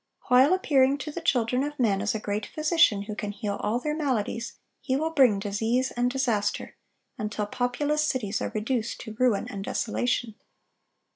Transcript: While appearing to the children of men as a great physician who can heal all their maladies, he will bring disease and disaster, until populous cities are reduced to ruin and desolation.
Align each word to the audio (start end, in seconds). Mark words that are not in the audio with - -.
While 0.29 0.51
appearing 0.55 0.97
to 0.97 1.11
the 1.11 1.21
children 1.21 1.61
of 1.63 1.79
men 1.79 2.01
as 2.01 2.15
a 2.15 2.19
great 2.19 2.47
physician 2.47 3.03
who 3.03 3.13
can 3.13 3.29
heal 3.31 3.57
all 3.57 3.77
their 3.77 3.95
maladies, 3.95 4.53
he 4.79 4.95
will 4.95 5.11
bring 5.11 5.37
disease 5.37 5.91
and 5.91 6.09
disaster, 6.09 6.75
until 7.19 7.45
populous 7.45 8.03
cities 8.03 8.41
are 8.41 8.49
reduced 8.55 8.99
to 9.01 9.15
ruin 9.19 9.45
and 9.47 9.63
desolation. 9.63 10.33